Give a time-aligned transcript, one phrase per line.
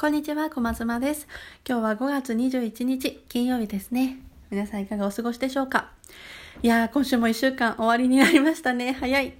[0.00, 1.26] こんにちは、小松間です。
[1.68, 4.20] 今日は5月21日、金曜日ですね。
[4.48, 5.90] 皆さんいかがお過ごしでしょうか？
[6.62, 8.92] いやー、今週も1週間終わりになりましたね。
[8.92, 9.34] 早い。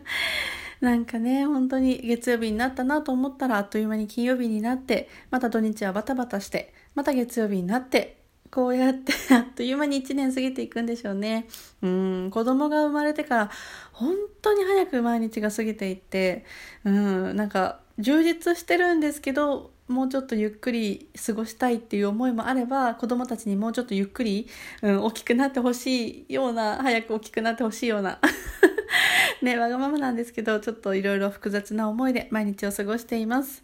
[0.82, 8.18] なんかね、本当に月曜日になったなと思ったら、あっという間に金曜日になって、また土日はバタバタして、また月曜日になって、
[8.50, 11.46] こうやって あっという間に1年過ぎていくんでしょうね。
[11.80, 13.50] うん、子供が生まれてから
[13.92, 16.44] 本当に早く毎日が過ぎていって、
[16.84, 24.46] うん、なんか充実してるんですけど、もうちょっとゆっくり過ごしたいっていう思いもあれば子供たちにもうちょっとゆっくり、
[24.82, 28.18] うん、大きくなってほしいような早く大きくなってほしいような。
[29.42, 33.62] ねわがままなんですけどちょっといろいろ複雑な思いで毎日を過ごしています。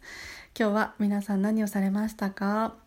[0.58, 2.83] 今日は皆さん何をされましたか？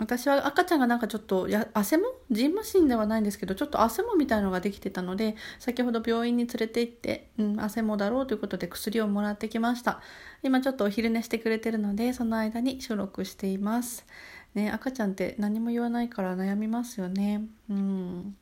[0.00, 10.00] 私は赤ちゃんがなんかちょっとや汗もじんましんではないんですけどちょっと汗もみたいのができてたので先ほど病院に連れて行って、うん、汗もだろうということで薬をもらってきました。
[10.42, 14.06] 今ちょっとお昼寝してくれてるのでその間に収録しています。
[14.54, 17.42] ね赤ちゃんって何も言わないから悩みますよね。
[17.68, 18.36] うん。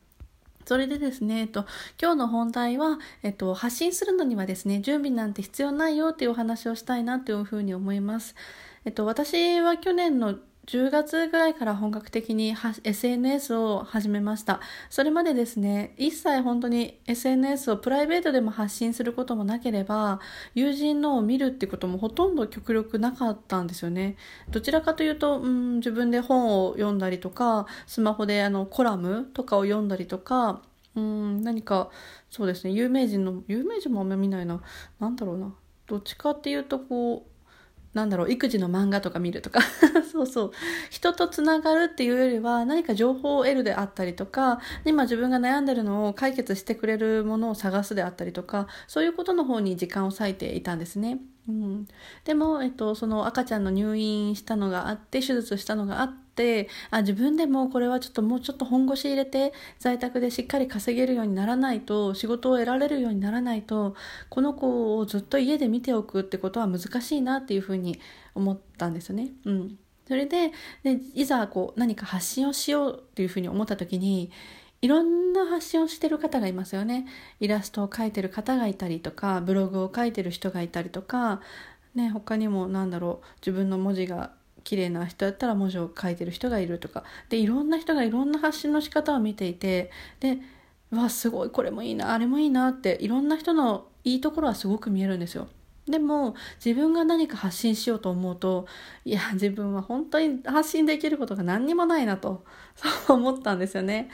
[0.65, 1.65] それでですね、えっと、
[1.99, 8.35] 今日の本題は、えっと、発信するのにはですね、準備なんて必要ないよっていうお話をしたいなというふうに思います。
[8.85, 14.59] えっと、私は去年の10月ぐらいから本格的に SNS を始めました。
[14.89, 20.19] それまでですね、一切本当に SNS をプライベートでも発信することもなければ、
[20.53, 24.15] 友人のを見るってこともほとんど極力なかったんですよね。
[24.49, 30.61] どちらかというと、うん、自分で本を読んだりとか、スマホであのコラムとかを読んだりとか、
[30.95, 31.89] うん、何か、
[32.29, 34.61] そうですね、有名人の、有名人もあんま見ないな。
[34.99, 35.53] なんだろうな。
[35.87, 37.38] どっちかっていうと、こう、
[37.93, 39.61] なんだろう、育児の漫画とか見るとか
[40.11, 40.51] そうそう。
[40.89, 51.19] 人とつながるっていうよりは、何か情報を得るであったりとか、今自分が悩んでるのを解決してくれるものを探すであったりとか、そういうことの方に時間を割いていたんですね。
[51.47, 51.87] うん、
[52.25, 56.28] でも、えっと、その赤ちゃんの入院したのがあって手術したのがあって
[56.91, 63.95] あ自分でもこれはちょっともうちょっと本腰入れて在宅でしっかり稼げるようにならないと仕事を得られるようにならないと
[64.29, 67.99] この子をずっと家で見ておくってことは難しいなっていうふうに
[68.35, 69.29] 思ったんですよね。
[69.45, 70.51] うんそれで
[70.81, 74.31] でいざこう何か発信をしようっていうふうに思った時に
[74.81, 77.05] いろんな発信をしてる方がいますよね。
[77.39, 81.41] イラストを描いてる方がいたりとか、ブログを書いてる人がいたりとか、
[81.95, 84.31] ね、他にもなんだろう、自分の文字が
[84.69, 90.37] 綺麗な人だったら文字を書いてる人がいるとか、で、いろんな人がいろんな発信の仕方を見ていて、で、
[90.91, 95.47] わ、すごい、これもいいな、あれもいいなって、いろんな人のいいところはすごく見えるんですよ。
[95.87, 98.67] でも自分が何か発信しようと思うと
[99.05, 102.43] いや自分は本当に発信できることが何にもないなと
[102.75, 104.07] そう思ったんですよね。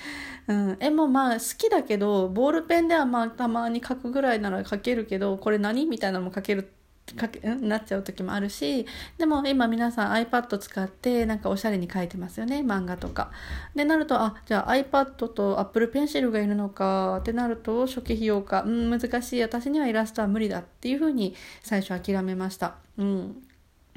[0.47, 5.85] うん、絵もまあ好きだけどボールペンではまあたまに書くぐらいなら書けるけどこれ何？
[5.85, 6.71] みたいなのも書ける
[7.13, 8.85] かけなっちゃう時もあるし
[9.17, 13.31] でも今皆さん iPad 使ってなんかおしゃれに書いてますよね漫画とか。
[13.75, 22.75] でなるとあじゃあ iPad と Apple Pencil がいるのかってなると初期費用かうん難しい私にはイラストは無理だっていうふうに最初諦めました。
[22.97, 23.44] うん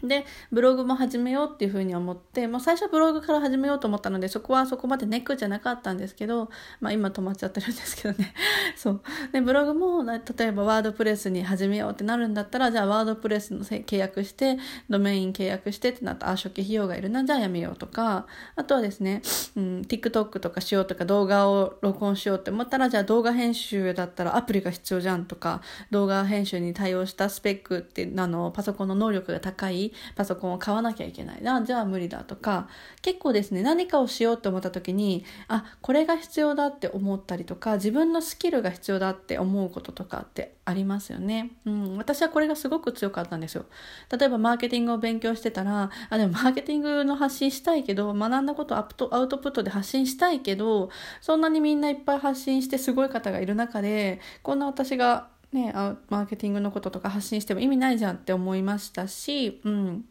[0.03, 6.51] で、ブログも始めようっていうふうに思って、まあ、最初はブログから始めようと思ったので、そこはそこまでネックじゃなかったんですけど、
[6.81, 8.33] まあ今止まっちゃってるんですけどね。
[8.77, 9.03] そう。
[9.33, 19.23] で、ブログも、例えばワードプレスに始めようってなるんだったら、じゃあワードプレスの契約して、ドメイン契約してってなったら、あ、初期費用がいるな、じゃあやめようとか、あとはですね、
[19.57, 25.61] うん、TikTok とかしようとか動画を録音しようって思ったら、じゃあ動画編集だったらアプリが必要じゃんとか、
[25.91, 31.43] 動画編集に対応したスペックってあの、パソコンの能力が高いパソコンを買わなきゃいけない。
[31.43, 32.69] なじゃあ無理だとか
[33.03, 43.65] 結構ですね何かをしようと思った時にあこれが必要だって思ったりとか自分のスキルが必要だって思うこととかってありますよね、うん、私はこれがすごく強かったんですよ。
[44.11, 50.91] 例えばマーケティングを勉強してたらあでもマーケティングの発信したいけど学んだことアップアウトプットで発信したいけど
[51.21, 55.73] そんなにみんないっぱい発信してすごい方がいる中でこんな私がね、
[56.09, 60.05] マーケティングのこととか発信しても意味ないじゃんって思いましたし、うん。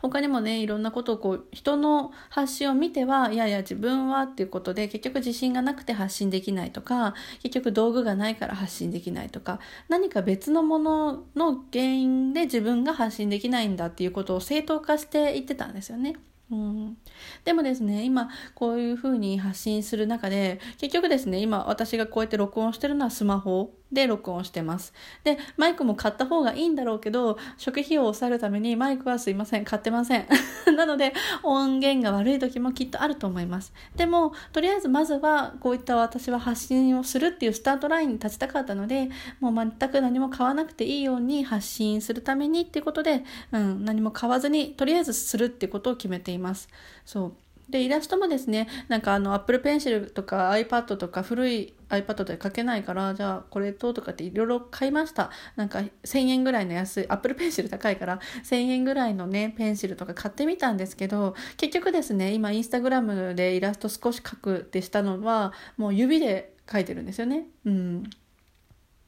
[0.00, 16.16] 他にもね、いろんなことをこう、人の発信を見ては、いやいや自分はっていうことで、結局自信がなくて発信できないとか、結局道具がないから発信できないとか、何か別のものの原因で自分が発信できないんだっていうことを正当化して言ってたんですよね。
[16.50, 16.96] うん、
[17.44, 24.92] でもですね今こういうふうに発信する中で結局ですね今私がこうやって録音してるのはスマホで録音してます。
[25.22, 30.26] で、マイクも買った方がいいんだろうけど、初期費を抑えるためにマイクはすいません、買ってません。
[30.76, 33.72] なので、音源が悪い時もきっとあると思います。
[33.94, 39.10] でも、とりあえずまずはこういった私は発信をするっていうスタートラインに立ちたかったので、
[39.40, 46.68] もう全く何も買わなくていいように発信するためにっていうことで、うん、何も買わずに、とりあえずするっていうことを決めています。
[47.04, 47.45] そう。
[47.68, 55.30] で、イラストもですね、なんかあの、Apple Pencil とか iPad とか古い iPad で書けないから、じゃあこれととかっていろいろ買いました。
[55.56, 67.46] なんか1000円ぐらいの安い、Apple Pencil 高いから1000円ぐらいのね、ペンシルとか買ってみたんですけど、結局ですね、今インスタグラムでイラスト少し描くってしたのは、もう指で描いてるんですよね。
[67.64, 68.04] うん。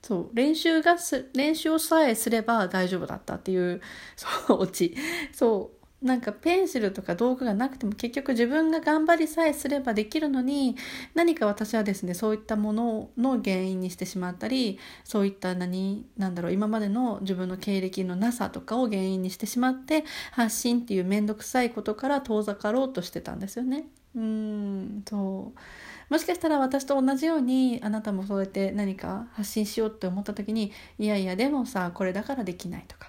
[0.03, 3.81] そう練習がす練習をさえすれば大丈夫だったっていう
[4.17, 4.97] そうオチ
[5.33, 10.77] そうなんかペンシルとか道具がなくても結局自分が頑張りさえすればできるのに
[11.15, 23.87] 何か私はですねそういったものの原因にしてしまったりそういった何なんだろう今までの自分の経歴のなさとかを原因にしてしまって発信っていう面倒くさいことから遠ざかろうとしてたんですよね。
[24.15, 25.61] うんそう
[26.13, 33.08] もしかしたら私と同じようにあなたもそうやって何か発信しようって思った時にいやいやでもさこれだからできないとか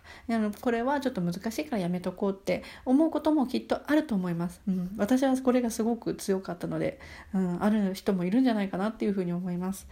[0.62, 7.00] これはちょっと難しいからやめとこうって思うこともきっとあると思います、うん、私はこれがすごく強かったので、
[7.34, 9.88] うん、ある人もいるんじゃないかなっていうふうに思います。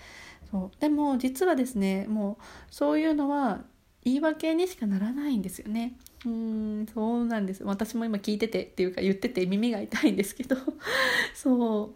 [0.52, 0.82] そう。
[0.82, 3.62] でも実はですねもうそういうのは
[4.04, 5.94] 言い訳にしかならないんですよね。
[6.26, 6.86] うん。
[6.94, 7.64] そうなんです。
[7.64, 10.56] 私も今聞いててっていうか言ってて耳が痛いんですけど。
[11.34, 11.94] そ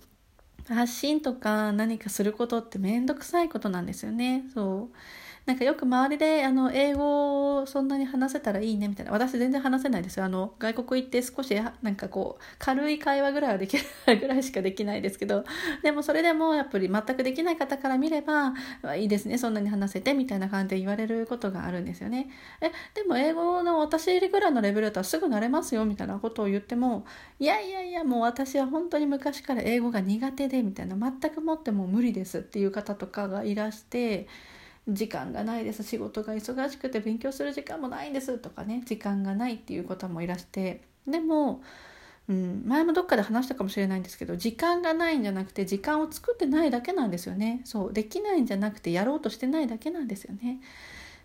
[0.70, 0.74] う。
[0.74, 4.46] 発信とか何かすることって面倒くさいことなんですよね。
[4.54, 4.96] そう。
[5.46, 10.26] なんかよく周りであの英語をそんなに話せたらいいねみたいな私全然話せないですよ。
[10.26, 15.44] あの外国行って少しなんかこう軽い会話ぐらいはできないぐらいしかできないですけど
[15.82, 18.54] でもそれでもやっぱり全くできない方から見れば
[18.96, 22.30] いいですねそんなに話せてみたいな感じで言われることがあるんですよね。
[22.62, 27.06] えでも英語の私ぐらいのレベルだったらすぐ慣れますよみたいなことを言っても
[27.40, 34.28] いやいやいやもう私は本当に昔から英語が苦手でみたいな全くもってもう無理ですっていう方とかがいらして
[34.88, 35.84] 時間がないです。
[35.84, 38.82] 仕事が忙しくて勉強する時間もないんですとかね。
[38.86, 40.82] 時間がないっていう方もいらして。
[41.08, 41.62] でも、
[42.30, 47.62] うん、前もどっかで話したかもしれないんですけど時間がないんじゃなくて時間を作ってないだけなんですよね。
[47.66, 50.62] そうできないんじゃなくてやろうとしてないだけなんですよね。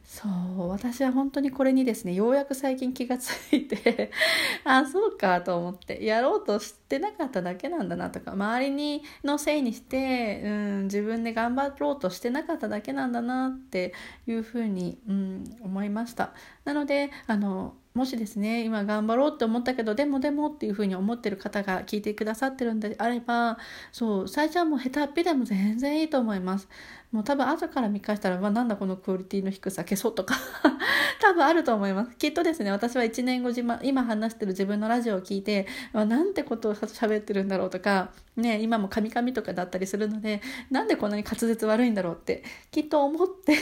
[0.06, 4.12] そう私は本当にこれにですねようやく最近気が付いて
[4.62, 13.94] あそうかと思ってやろうとしてなかっただけなんだなとか周りにのせいにして、うん、自分で頑張ろうとしてなかっただけなんだなって
[14.29, 16.32] いうふうに、うん、思いました。
[16.66, 23.56] なのであのもしですね今頑張ろうって思ったけどでもでもっていうふうに思ってる方が聞いてくださってるんであれば
[23.90, 26.68] そう最初はもう下手っぴでも全然いいと思います。
[27.12, 30.34] もう多分後から見返したら、まあ、なんだこのクオリティの低さ消そうとか
[31.22, 32.16] 多分あると思います。
[32.16, 33.50] きっとですね私は1年後
[33.82, 43.56] 今話してる自分のラジオを聞いて、まあ、なんてことを喋ってるんだろうとかね今もカミカミとかだったりするのでなんでこんなに滑舌悪いんだろうってきっと思って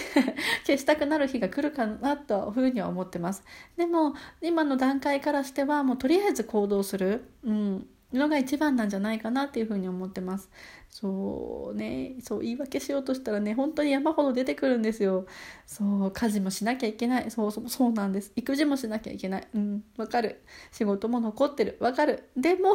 [0.66, 3.42] 消したくなる日が来るかなというふうには思ってます。
[3.76, 7.86] でも今の段階からしてはもうとりあえず行動する、うん、
[8.18, 10.50] のが一番なんじゃないかなっていうふうに思ってます。
[10.90, 15.26] そうね、そう言い訳しようとしたらね、本当に山ほど出てくるんですよ。
[15.66, 17.30] そう、家事もしなきゃいけない。
[17.30, 18.32] そうそう、そうなんです。
[18.36, 19.48] 育児もしなきゃいけない。
[19.54, 20.42] うん、わかる。
[20.70, 21.76] 仕事も残ってる。
[21.80, 22.28] わかる。
[22.36, 22.74] でも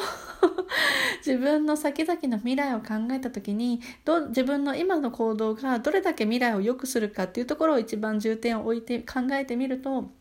[1.25, 10.11] 自分の先々の未来を考えた時に、ど自分の今の行動がどれだけ未来を良くするかっていうところを一番重点を置いて考えてみると、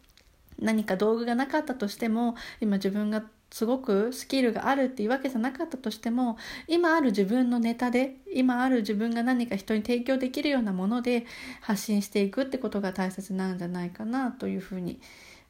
[0.61, 6.37] 何か道具がなかったとしても今自分がすごくスキルがあるっていうわけじゃなかったとしても
[6.67, 11.27] 今ある自分のネタで今ある自分が何か人に提供できるようなもので
[11.61, 15.01] 発信していくってことが大切なんじゃないかなというふうに、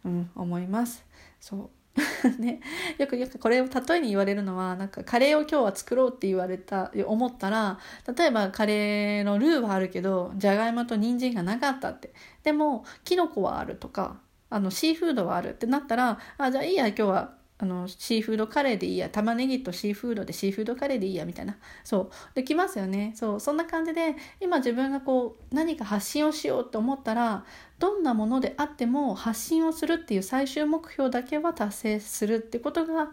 [0.04, 1.04] うん、思います。
[1.40, 1.70] そう。
[2.38, 2.60] ね、
[2.98, 7.80] よくよくこれを例えに言われるのはなんかカレーを今日は作ろうって言われた思ったら
[8.16, 12.12] 例えばカレーのルーはあるけどじゃがいもと人参がなかったって。
[12.44, 19.10] でもキノコはあるとかあのシーフードはあるってなったらあじゃあいいや今日はあのシーフードカレーでいいや。
[19.10, 21.56] 玉ねぎとシーフードでシーフードカレーでいいやみたいな。
[21.82, 22.10] そう。
[22.34, 23.12] できますよね。
[23.16, 23.40] そう。
[23.40, 27.44] そんな感じで今自分がこう何か発信をしようと思ったら
[27.78, 33.10] どんなものであっても発信をするっていう最終目標だけは達成するってことが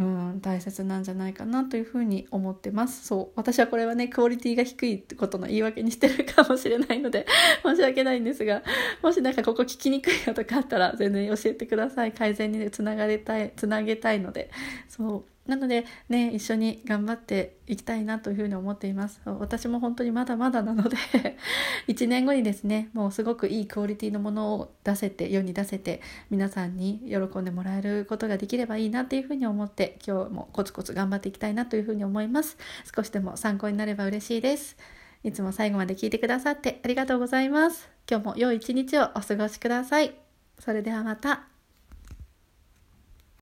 [0.00, 3.06] うん大切なんじゃないかなというふうに思ってます。
[3.06, 7.26] そう私はこれはねクオリティが低いってことの言い訳にしてるかもしれないので
[7.62, 8.62] 申し訳ないんですが
[9.02, 12.12] もしなんかここ聞きにくいよとかあったら全然教えてください。
[12.12, 14.50] 改善につながりたいつなげたいので。
[14.88, 15.24] そう。
[15.50, 19.20] なのでね一緒に頑張っていきたいなというふうに思っています。
[19.26, 20.96] 私も本当にまだまだなので
[21.88, 32.56] 1年後にですねもうすごくいいクオリティのものを出せて世に出せて皆さんに喜んでもらえることができればいいなっていうふうに思って今日もコツコツ頑張っていきたいなというふうに思います。
[32.94, 34.76] 少しでも参考になれば嬉しいです。
[35.22, 37.90] いつも最後まで聞いてくださってありがとうございます。
[38.08, 40.14] 今日も良い一日をお過ごしください。
[40.58, 41.49] それではまた。